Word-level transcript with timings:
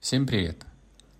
Всем 0.00 0.26
привет! 0.26 0.64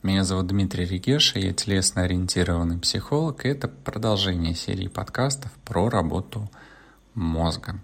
Меня 0.03 0.25
зовут 0.25 0.47
Дмитрий 0.47 0.87
Регеша, 0.87 1.39
я 1.39 1.53
телесно-ориентированный 1.53 2.79
психолог, 2.79 3.45
и 3.45 3.49
это 3.51 3.69
продолжение 3.69 4.55
серии 4.55 4.89
подкастов 4.89 5.53
про 5.67 5.91
работу 5.91 6.51
мозга. 7.15 7.79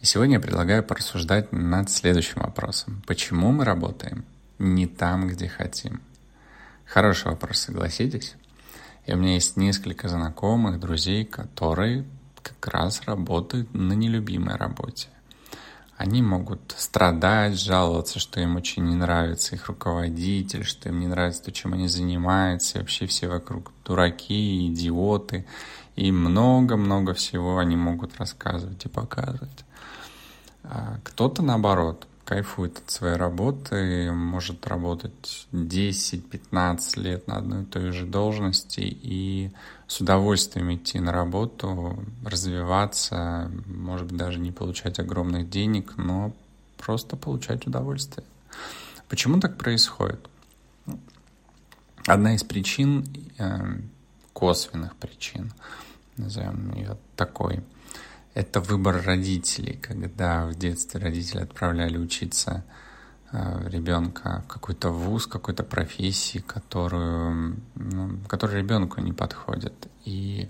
И 0.00 0.06
сегодня 0.06 0.36
я 0.36 0.40
предлагаю 0.40 0.82
порассуждать 0.82 1.52
над 1.52 1.90
следующим 1.90 2.40
вопросом. 2.40 3.02
Почему 3.06 3.52
мы 3.52 3.66
работаем 3.66 4.24
не 4.58 4.86
там, 4.86 5.28
где 5.28 5.46
хотим? 5.46 6.00
Хороший 6.86 7.26
вопрос, 7.26 7.58
согласитесь? 7.58 8.34
И 9.04 9.12
у 9.12 9.18
меня 9.18 9.34
есть 9.34 9.58
несколько 9.58 10.08
знакомых, 10.08 10.80
друзей, 10.80 11.26
которые 11.26 12.06
как 12.40 12.66
раз 12.68 13.02
работают 13.02 13.74
на 13.74 13.92
нелюбимой 13.92 14.56
работе. 14.56 15.08
Они 15.98 16.22
могут 16.22 16.76
страдать, 16.78 17.60
жаловаться, 17.60 18.20
что 18.20 18.38
им 18.38 18.54
очень 18.54 18.84
не 18.84 18.94
нравится 18.94 19.56
их 19.56 19.66
руководитель, 19.66 20.62
что 20.62 20.90
им 20.90 21.00
не 21.00 21.08
нравится 21.08 21.42
то, 21.42 21.50
чем 21.50 21.74
они 21.74 21.88
занимаются, 21.88 22.78
и 22.78 22.80
вообще 22.82 23.06
все 23.06 23.26
вокруг 23.26 23.72
дураки, 23.84 24.68
идиоты, 24.68 25.44
и 25.96 26.12
много-много 26.12 27.14
всего 27.14 27.58
они 27.58 27.74
могут 27.74 28.16
рассказывать 28.16 28.84
и 28.84 28.88
показывать. 28.88 29.64
А 30.62 31.00
кто-то, 31.02 31.42
наоборот, 31.42 32.06
кайфует 32.28 32.76
от 32.76 32.90
своей 32.90 33.16
работы, 33.16 34.12
может 34.12 34.66
работать 34.66 35.48
10-15 35.52 37.00
лет 37.00 37.26
на 37.26 37.38
одной 37.38 37.62
и 37.62 37.64
той 37.64 37.90
же 37.90 38.04
должности 38.04 38.80
и 38.80 39.50
с 39.86 40.02
удовольствием 40.02 40.74
идти 40.74 41.00
на 41.00 41.10
работу, 41.10 41.98
развиваться, 42.22 43.50
может 43.64 44.08
быть, 44.08 44.18
даже 44.18 44.40
не 44.40 44.52
получать 44.52 44.98
огромных 44.98 45.48
денег, 45.48 45.94
но 45.96 46.34
просто 46.76 47.16
получать 47.16 47.66
удовольствие. 47.66 48.26
Почему 49.08 49.40
так 49.40 49.56
происходит? 49.56 50.20
Одна 52.06 52.34
из 52.34 52.44
причин, 52.44 53.06
э, 53.38 53.78
косвенных 54.34 54.96
причин, 54.96 55.50
назовем 56.18 56.74
ее 56.74 56.98
такой– 57.16 57.62
это 58.38 58.60
выбор 58.60 59.02
родителей, 59.04 59.76
когда 59.82 60.46
в 60.46 60.54
детстве 60.54 61.00
родители 61.00 61.40
отправляли 61.40 61.98
учиться 61.98 62.64
э, 63.32 63.68
ребенка 63.68 64.44
в 64.44 64.52
какой-то 64.52 64.90
вуз, 64.90 65.26
какой-то 65.26 65.64
профессии, 65.64 66.38
которую, 66.38 67.56
ну, 67.74 68.18
которая 68.28 68.58
ребенку 68.58 69.00
не 69.00 69.12
подходит. 69.12 69.88
И, 70.04 70.48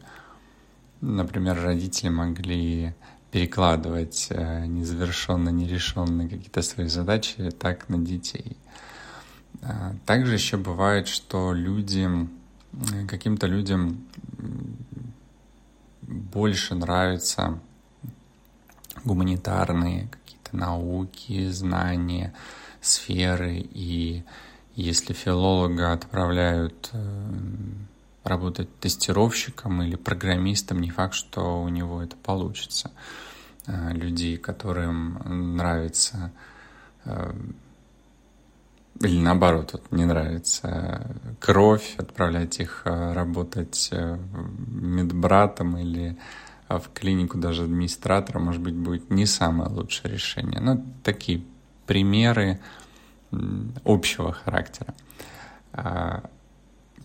например, 1.01 1.63
родители 1.63 2.11
могли 2.11 2.95
перекладывать 3.31 4.27
э, 4.29 4.67
незавершенно 4.67 5.49
нерешенные 5.49 6.29
какие-то 6.29 6.61
свои 6.61 6.89
задачи 6.89 7.51
так 7.59 7.89
на 7.89 7.97
детей. 7.97 8.59
Э, 9.63 9.95
также 10.05 10.35
еще 10.35 10.59
бывает, 10.59 11.09
что 11.09 11.55
люди, 11.55 12.07
каким-то 13.09 13.47
людям 13.47 14.07
больше 16.03 16.75
нравится 16.75 17.59
гуманитарные 19.05 20.09
какие-то 20.09 20.57
науки, 20.57 21.49
знания, 21.49 22.35
сферы. 22.81 23.57
И 23.73 24.25
если 24.75 25.13
филолога 25.13 25.93
отправляют 25.93 26.91
э, 26.93 27.33
работать 28.25 28.69
тестировщиком 28.79 29.83
или 29.83 29.97
программистом, 29.97 30.81
не 30.81 30.91
факт, 30.91 31.15
что 31.15 31.63
у 31.63 31.69
него 31.69 32.03
это 32.03 32.17
получится. 32.17 32.93
Э, 33.67 33.93
людей, 33.93 34.37
которым 34.37 35.57
нравится 35.57 36.33
э, 37.05 37.33
или 39.01 39.21
наоборот, 39.21 39.75
вот 39.75 39.93
не 39.93 40.05
нравится 40.05 41.07
кровь, 41.39 41.95
отправлять 41.99 42.59
их 42.59 42.83
работать 42.85 43.93
медбратом 43.93 45.79
или 45.79 46.19
в 46.69 46.93
клинику 46.93 47.39
даже 47.39 47.65
администратора, 47.65 48.39
может 48.39 48.61
быть, 48.61 48.75
будет 48.75 49.11
не 49.11 49.25
самое 49.25 49.71
лучшее 49.71 50.13
решение. 50.13 50.61
Но 50.61 50.83
такие 51.03 51.43
примеры 51.87 52.61
общего 53.85 54.33
характера. 54.33 54.95
А 55.73 56.25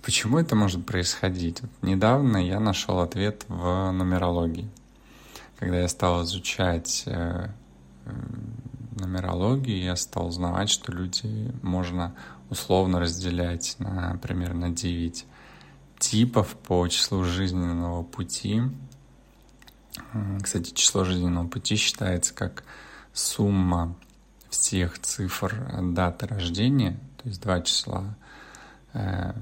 почему 0.01 0.37
это 0.37 0.55
может 0.55 0.85
происходить? 0.85 1.61
Вот 1.61 1.71
недавно 1.81 2.37
я 2.37 2.59
нашел 2.59 2.99
ответ 2.99 3.45
в 3.47 3.91
нумерологии. 3.91 4.69
Когда 5.57 5.79
я 5.79 5.87
стал 5.87 6.23
изучать 6.23 7.03
э, 7.05 7.47
нумерологию, 8.99 9.81
я 9.81 9.95
стал 9.95 10.27
узнавать, 10.27 10.69
что 10.69 10.91
люди 10.91 11.53
можно 11.61 12.13
условно 12.49 12.99
разделять, 12.99 13.77
например, 13.79 14.53
на 14.53 14.69
9 14.69 15.25
типов 15.99 16.55
по 16.67 16.85
числу 16.89 17.23
жизненного 17.23 18.03
пути 18.03 18.61
кстати, 20.41 20.73
число 20.73 21.03
жизненного 21.03 21.47
пути 21.47 21.75
считается 21.75 22.33
как 22.33 22.63
сумма 23.13 23.95
всех 24.49 24.99
цифр 24.99 25.55
даты 25.81 26.27
рождения, 26.27 26.99
то 27.21 27.29
есть 27.29 27.41
два 27.41 27.61
числа 27.61 28.15
э, 28.93 29.33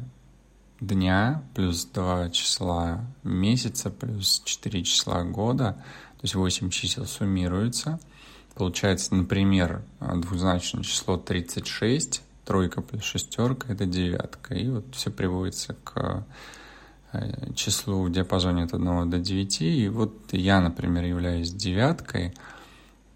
дня 0.80 1.44
плюс 1.54 1.86
два 1.86 2.30
числа 2.30 3.06
месяца 3.24 3.90
плюс 3.90 4.42
четыре 4.46 4.84
числа 4.84 5.24
года, 5.24 5.74
то 6.18 6.24
есть 6.24 6.36
восемь 6.36 6.70
чисел 6.70 7.06
суммируются. 7.06 8.00
Получается, 8.56 9.16
например, 9.16 9.82
двузначное 10.00 10.84
число 10.84 11.18
36, 11.18 12.22
тройка 12.46 12.82
плюс 12.82 13.04
шестерка— 13.04 13.68
это 13.72 13.86
девятка. 13.86 14.54
И 14.54 14.68
вот 14.68 14.86
все 14.94 15.10
приводится 15.10 15.74
к 15.74 15.96
Э, 15.96 16.22
числу 17.56 18.04
в 18.04 18.12
диапазоне 18.12 18.64
от 18.64 18.74
1 18.74 19.10
до 19.10 19.20
9. 19.20 19.62
И 19.62 19.90
вот 19.90 20.14
я, 20.32 20.62
например, 20.62 21.04
являюсь 21.04 21.52
девяткой, 21.52 22.34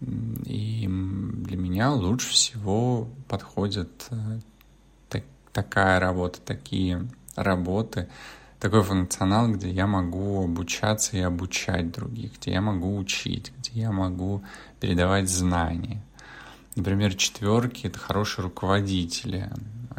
и 0.00 0.86
для 0.86 1.56
меня 1.56 1.92
лучше 1.92 2.30
всего 2.30 3.08
подходит 3.28 4.06
э, 4.10 4.40
так, 5.08 5.22
такая 5.52 5.98
работа, 5.98 6.38
такие 6.44 7.08
работы, 7.34 8.08
такой 8.60 8.82
функционал, 8.82 9.48
где 9.52 9.70
я 9.70 9.86
могу 9.86 10.44
обучаться 10.44 11.16
и 11.16 11.20
обучать 11.20 11.92
других, 11.92 12.38
где 12.38 12.52
я 12.52 12.60
могу 12.60 12.96
учить, 12.96 13.52
где 13.58 13.80
я 13.80 13.92
могу 13.92 14.42
передавать 14.80 15.30
знания. 15.30 16.02
Например, 16.74 17.14
четверки— 17.14 17.86
это 17.88 17.98
хорошие 17.98 18.44
руководители. 18.44 19.50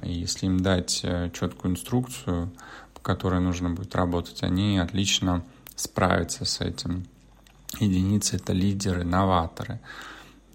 И 0.04 0.14
если 0.14 0.46
им 0.46 0.60
дать 0.60 1.02
э, 1.04 1.32
четкую 1.34 1.74
инструкцию, 1.74 2.52
которой 3.08 3.40
нужно 3.40 3.70
будет 3.70 3.96
работать, 3.96 4.44
они 4.44 4.78
отлично 4.80 5.42
справятся 5.78 6.44
с 6.44 6.60
этим. 6.60 7.06
Единицы— 7.80 8.36
это 8.38 8.52
лидеры, 8.52 9.06
новаторы. 9.06 9.80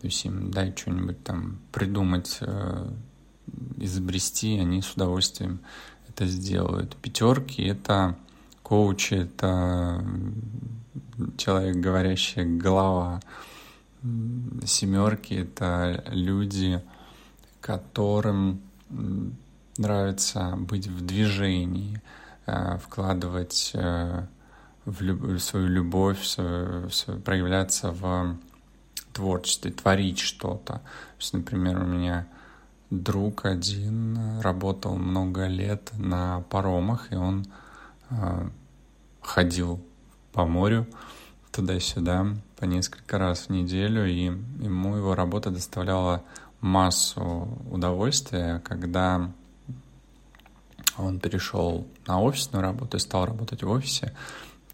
То 0.03 0.07
есть 0.07 0.23
им 0.27 0.51
дай 0.51 0.75
что-нибудь 0.77 1.25
там 1.25 1.61
придумать, 1.73 2.37
э, 2.43 2.91
изобрести, 3.79 4.59
они 4.59 4.83
с 4.83 4.93
удовольствием 4.93 5.61
это 6.11 6.27
сделают. 6.27 6.95
Пятерки— 6.97 7.63
это 7.65 8.19
коучи, 8.63 9.15
это 9.15 10.05
человек, 11.39 11.77
говорящая 11.77 12.45
голова. 12.45 13.23
Семерки— 14.67 15.33
это 15.47 16.05
люди, 16.11 16.83
которым 17.63 18.61
нравится 19.79 20.55
быть 20.59 20.87
в 20.87 21.01
движении, 21.07 22.03
вкладывать 22.47 23.73
э, 23.75 24.27
в 24.85 25.01
люб- 25.03 25.41
свою 25.41 25.69
любовь, 25.69 26.37
проявляться 27.25 27.93
в 27.93 28.37
творчестве, 29.13 29.71
творить 29.71 30.19
что-то. 30.19 30.75
То 30.75 30.81
есть, 31.19 31.33
например, 31.35 31.83
у 31.83 31.87
меня 31.87 32.27
друг 32.91 33.45
один 33.47 34.41
работал 34.41 34.97
много 34.97 35.47
лет 35.47 35.91
на 35.97 36.41
паромах, 36.51 37.13
и 37.13 37.17
он 37.17 37.47
э, 38.11 38.49
ходил 39.21 39.81
по 40.33 40.47
морю 40.47 40.87
туда-сюда 41.53 42.27
по 42.59 42.65
несколько 42.65 43.19
раз 43.19 43.47
в 43.47 43.51
неделю, 43.51 44.07
и 44.07 44.25
ему 44.25 44.97
его 44.97 45.15
работа 45.15 45.51
доставляла 45.51 46.23
массу 46.61 47.49
удовольствия, 47.71 48.61
когда 48.65 49.33
он 50.97 51.19
перешел 51.19 51.87
на 52.07 52.21
офисную 52.21 52.63
работу 52.63 52.97
и 52.97 53.01
стал 53.01 53.27
работать 53.27 53.63
в 53.63 53.71
офисе, 53.71 54.13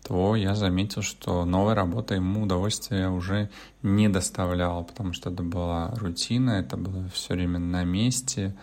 то 0.02 0.36
я 0.36 0.54
заметил, 0.54 1.02
что 1.02 1.44
новая 1.44 1.74
работа 1.74 2.14
ему 2.14 2.42
удовольствия 2.42 3.08
уже 3.08 3.50
не 3.82 4.08
доставляла, 4.08 4.82
потому 4.82 5.12
что 5.12 5.30
это 5.30 5.42
была 5.42 5.90
рутина, 5.96 6.52
это 6.52 6.76
было 6.76 7.08
все 7.10 7.34
время 7.34 7.58
на 7.58 7.84
месте, 7.84 8.54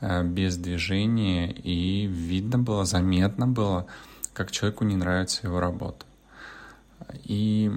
э, 0.00 0.22
без 0.24 0.56
движения, 0.56 1.50
и 1.50 2.06
видно 2.06 2.58
было, 2.58 2.84
заметно 2.84 3.46
было, 3.46 3.86
как 4.34 4.50
человеку 4.50 4.84
не 4.84 4.96
нравится 4.96 5.46
его 5.46 5.58
работа. 5.58 6.04
И, 7.24 7.72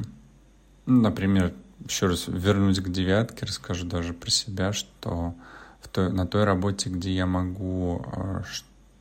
например, 0.85 1.53
еще 1.85 2.07
раз 2.07 2.25
вернусь 2.27 2.79
к 2.79 2.89
девятке, 2.89 3.45
расскажу 3.45 3.85
даже 3.85 4.13
про 4.13 4.29
себя, 4.29 4.73
что 4.73 5.35
в 5.81 5.87
той, 5.87 6.11
на 6.11 6.27
той 6.27 6.43
работе, 6.43 6.89
где 6.89 7.11
я 7.11 7.25
могу 7.25 8.03
э, 8.05 8.41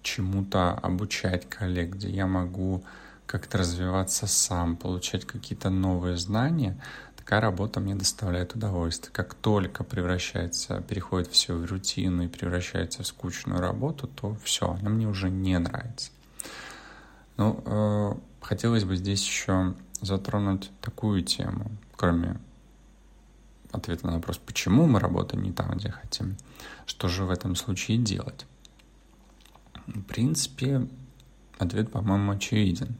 чему-то 0.06 0.70
обучать 0.70 1.48
коллег, 1.48 1.90
где 1.96 2.08
я 2.08 2.26
могу 2.26 2.84
как-то 3.26 3.58
развиваться 3.58 4.26
сам, 4.26 4.76
получать 4.76 5.24
какие-то 5.24 5.68
новые 5.68 6.16
знания, 6.16 6.80
такая 7.16 7.40
работа 7.40 7.80
мне 7.80 7.96
доставляет 7.96 8.54
удовольствие. 8.54 9.12
Как 9.12 9.34
только 9.34 9.82
превращается, 9.82 10.80
переходит 10.82 11.32
все 11.32 11.54
в 11.54 11.64
рутину 11.66 12.22
и 12.22 12.28
превращается 12.28 13.02
в 13.02 13.06
скучную 13.06 13.60
работу, 13.60 14.06
то 14.06 14.36
все, 14.44 14.76
она 14.80 14.90
мне 14.90 15.08
уже 15.08 15.28
не 15.28 15.58
нравится. 15.58 16.12
Ну, 17.36 17.62
э, 17.66 18.12
хотелось 18.40 18.84
бы 18.84 18.96
здесь 18.96 19.26
еще 19.26 19.74
затронуть 20.00 20.70
такую 20.80 21.22
тему, 21.22 21.72
кроме 21.96 22.38
ответа 23.72 24.06
на 24.06 24.14
вопрос, 24.14 24.38
почему 24.38 24.86
мы 24.86 25.00
работаем 25.00 25.42
не 25.42 25.52
там, 25.52 25.72
где 25.72 25.90
хотим, 25.90 26.36
что 26.86 27.08
же 27.08 27.24
в 27.24 27.30
этом 27.30 27.56
случае 27.56 27.98
делать. 27.98 28.46
В 29.86 30.02
принципе, 30.02 30.86
ответ, 31.58 31.90
по-моему, 31.90 32.32
очевиден 32.32 32.96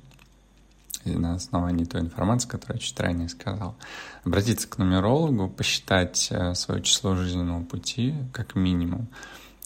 на 1.04 1.34
основании 1.34 1.84
той 1.84 2.00
информации, 2.00 2.48
которую 2.48 2.78
я 2.78 2.80
чуть 2.80 2.98
ранее 2.98 3.28
сказал. 3.28 3.76
Обратиться 4.24 4.68
к 4.68 4.78
нумерологу, 4.78 5.48
посчитать 5.48 6.28
э, 6.30 6.54
свое 6.54 6.82
число 6.82 7.14
жизненного 7.14 7.62
пути 7.62 8.14
как 8.32 8.56
минимум, 8.56 9.08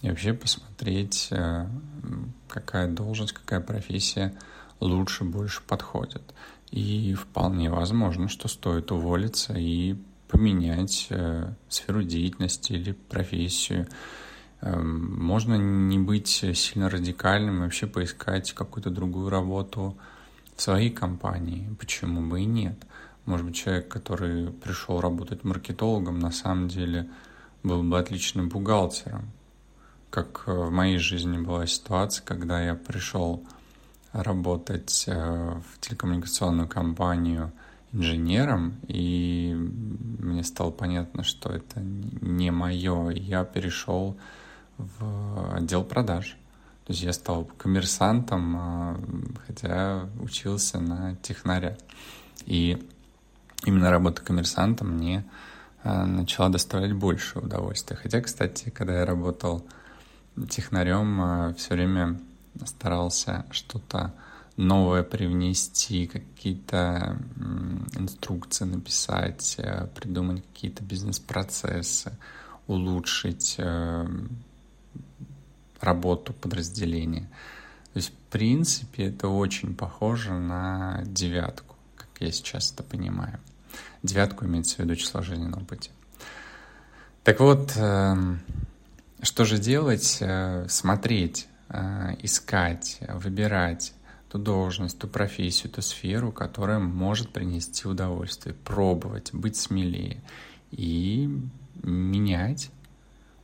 и 0.03 0.09
вообще 0.09 0.33
посмотреть, 0.33 1.29
э, 1.31 1.67
какая 2.49 2.89
должность, 2.89 3.33
какая 3.33 3.61
профессия 3.61 4.35
лучше, 4.81 5.25
больше 5.25 5.63
подходит. 5.63 6.23
И 6.71 7.15
вполне 7.15 7.71
возможно, 7.71 8.29
что 8.29 8.49
стоит 8.49 8.93
уволиться 8.93 9.55
и 9.55 9.97
поменять 10.29 11.09
э, 11.11 11.53
сферу 11.69 12.03
деятельности 12.03 12.73
или 12.73 12.93
профессию. 12.93 13.89
Эм, 14.63 15.19
можно 15.23 15.55
не 15.55 15.99
быть 15.99 16.29
сильно 16.29 16.91
радикальным 16.91 17.59
и 17.59 17.61
вообще 17.61 17.87
поискать 17.87 18.53
какую-то 18.53 18.91
другую 18.91 19.31
работу 19.31 19.97
в 20.57 20.63
своей 20.63 20.91
компании. 20.91 21.75
Почему 21.79 22.21
бы 22.29 22.43
и 22.43 22.45
нет? 22.45 22.77
Может 23.25 23.47
быть, 23.47 23.57
человек, 23.57 23.89
который 23.89 24.51
пришел 24.51 25.01
работать 25.01 25.45
маркетологом, 25.45 26.19
на 26.19 26.31
самом 26.31 26.69
деле 26.69 27.09
был 27.63 27.83
бы 27.83 27.99
отличным 27.99 28.49
бухгалтером. 28.49 29.31
Как 30.11 30.45
э, 30.47 30.53
в 30.53 30.71
моей 30.71 30.99
жизни 30.99 31.39
была 31.39 31.67
ситуация, 31.67 32.25
когда 32.25 32.61
я 32.61 32.75
пришел 32.75 33.43
работать 34.13 35.05
э, 35.07 35.15
в 35.15 35.81
телекоммуникационную 35.81 36.69
компанию 36.69 37.53
инженером, 37.93 38.75
и 38.89 39.55
мне 40.19 40.45
стало 40.45 40.71
понятно, 40.71 41.23
что 41.23 41.51
это 41.51 41.81
не 41.81 42.51
мое. 42.51 43.11
Я 43.11 43.45
перешел 43.45 44.17
в 44.99 45.55
отдел 45.57 45.85
продаж. 45.85 46.37
То 46.91 46.93
есть 46.93 47.05
я 47.05 47.13
стал 47.13 47.45
коммерсантом, 47.57 48.57
а, 48.57 49.01
хотя 49.47 50.09
учился 50.21 50.81
на 50.81 51.15
технаря. 51.23 51.79
И 52.47 52.85
именно 53.65 53.93
работа 53.93 54.23
коммерсантом 54.23 54.97
мне 54.97 55.25
а, 55.85 56.05
начала 56.05 56.49
доставлять 56.49 56.93
больше 56.93 57.39
удовольствия. 57.39 57.97
Хотя, 57.97 58.21
кстати, 58.21 58.71
когда 58.71 58.99
я 58.99 59.07
работал 59.07 59.65
технарем, 60.49 61.21
а, 61.21 61.55
все 61.55 61.75
время 61.75 62.19
старался 62.65 63.47
что-то 63.53 64.13
новое 64.57 65.05
привнести, 65.05 66.09
какие-то 66.09 67.17
инструкции 67.95 68.65
написать, 68.65 69.57
придумать 69.95 70.45
какие-то 70.53 70.83
бизнес-процессы, 70.83 72.19
улучшить 72.67 73.61
работу 75.81 76.33
подразделения. 76.33 77.29
То 77.93 77.99
есть, 77.99 78.11
в 78.11 78.31
принципе, 78.31 79.05
это 79.05 79.29
очень 79.29 79.75
похоже 79.75 80.33
на 80.33 81.03
девятку, 81.05 81.77
как 81.97 82.09
я 82.21 82.31
сейчас 82.31 82.73
это 82.73 82.83
понимаю. 82.83 83.41
Девятку 84.03 84.47
имеется 84.47 84.77
в 84.77 84.79
виду 84.81 84.97
число 84.97 85.23
жизненного 85.23 85.65
пути. 85.65 85.91
Так 87.25 87.41
вот, 87.41 87.73
эм, 87.77 88.41
что 89.23 89.45
же 89.45 89.59
делать? 89.59 90.19
Э, 90.21 90.67
смотреть, 90.69 91.49
э, 91.69 92.17
искать, 92.23 92.99
выбирать 93.09 93.93
ту 94.31 94.39
должность, 94.39 94.99
ту 94.99 95.09
профессию, 95.09 95.71
ту 95.71 95.83
сферу, 95.83 96.33
которая 96.33 96.79
может 96.79 97.33
принести 97.33 97.89
удовольствие, 97.89 98.55
пробовать, 98.55 99.31
быть 99.33 99.57
смелее 99.57 100.23
и 100.71 101.29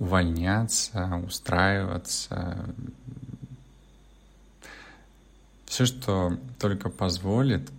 увольняться, 0.00 1.22
устраиваться. 1.24 2.74
Все, 5.66 5.86
что 5.86 6.36
только 6.58 6.88
позволит 6.88 7.70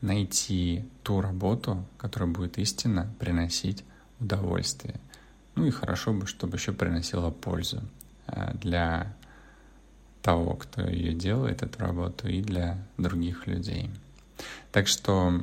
найти 0.00 0.88
ту 1.04 1.20
работу, 1.20 1.84
которая 1.98 2.30
будет 2.30 2.58
истинно 2.58 3.12
приносить 3.20 3.84
удовольствие. 4.18 4.98
Ну 5.54 5.66
и 5.66 5.70
хорошо 5.70 6.12
бы, 6.12 6.26
чтобы 6.26 6.56
еще 6.56 6.72
приносила 6.72 7.30
пользу 7.30 7.82
э, 8.26 8.54
для 8.54 9.14
того, 10.22 10.54
кто 10.54 10.82
ее 10.82 11.12
делает, 11.12 11.62
эту 11.62 11.80
работу, 11.80 12.28
и 12.28 12.40
для 12.40 12.78
других 12.96 13.46
людей. 13.46 13.90
Так 14.72 14.88
что 14.88 15.40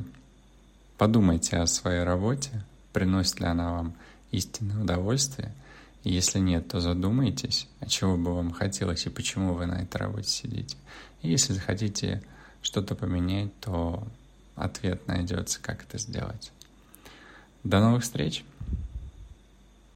подумайте 0.97 1.57
о 1.57 1.67
своей 1.67 2.03
работе, 2.03 2.63
приносит 2.93 3.39
ли 3.39 3.45
она 3.45 3.73
вам 3.73 3.93
истинное 4.31 4.81
удовольствие– 4.81 5.53
если 6.09 6.39
нет, 6.39 6.67
то 6.67 6.79
задумайтесь, 6.79 7.67
а 7.79 7.87
чего 7.87 8.15
бы 8.15 8.35
вам 8.35 8.51
хотелось 8.51 9.05
и 9.05 9.09
почему 9.09 9.53
вы 9.53 9.65
на 9.65 9.81
этой 9.81 9.97
работе 9.97 10.29
сидите. 10.29 10.77
И 11.21 11.29
если 11.29 11.53
захотите 11.53 12.21
что-то 12.61 12.95
поменять, 12.95 13.57
то 13.59 14.07
ответ 14.55 15.07
найдется, 15.07 15.59
как 15.61 15.83
это 15.83 15.97
сделать. 15.97 16.51
До 17.63 17.79
новых 17.79 18.03
встреч! 18.03 18.43